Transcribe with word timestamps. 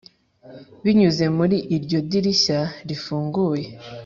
binyuze 0.83 1.25
muri 1.37 1.57
iryo 1.75 1.99
dirishya 2.09 2.59
rifunguye. 2.89 3.67